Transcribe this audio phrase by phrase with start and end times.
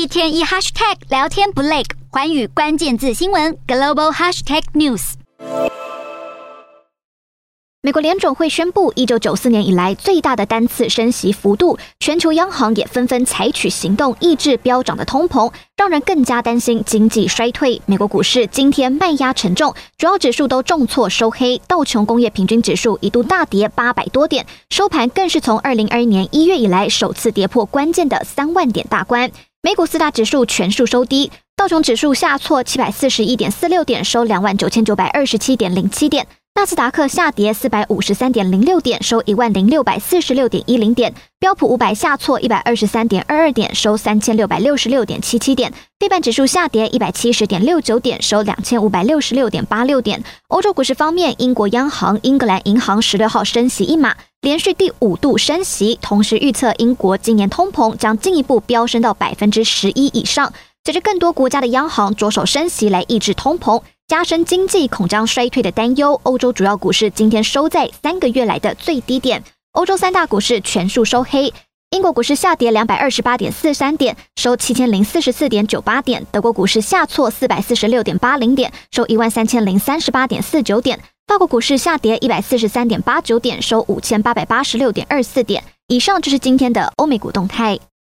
[0.00, 5.12] 一天一 hashtag 聊天不累，寰宇关键字新闻 global hashtag news。
[7.82, 17.82] 美国联准会宣布，一九九四年以来最大的单次升息幅度，全球央行也纷纷采取行动抑制飙涨的通膨，让人更加担心经济衰退。
[17.84, 29.30] 美国股市今天卖压沉重，主要指数都重挫收黑，道琼工业平均指数一度大跌八百多点，收盘更是从二零二一年一月以来首次跌破关键的三万点大关。
[29.62, 36.26] 美股四大指数全数收低，道琼指数下挫七百四十一点四六点，收两万九千九百二十七点零七点。
[36.56, 50.22] 纳斯达克下跌四百五十三点零六点，收一万零六百四十六点一零点；标普五百下挫一百二十三点二二点，收三千六百六十六点七七点；费半指数下跌一百七十点六九点，收两千五百六十六点八六点。
[50.48, 60.52] 欧洲股市方面，英国央行英格兰银行十六号升息一码，连续第五度升息，同时预测英国今年通膨将进一步飙升到百分之十一以上。
[60.90, 63.80] 随着更多国家的央行着手升息来抑制通膨。
[64.08, 69.44] 加深经济恐将衰退的担忧，欧洲主要股市今天收在三个月来的最低点。
[69.70, 71.54] 欧洲三大股市全数收黑，
[71.90, 80.98] 英国股市下跌两百二十八点四三点，收七千零四十四点九八点；德国股市下挫四百四十六点八零点，收一万三千零三十八点四九点；
[81.28, 85.62] 法国股市下跌一百四十三点八九点，收五千八百八十六点二四点。
[85.86, 87.78] 以上就是今天的欧美股动态。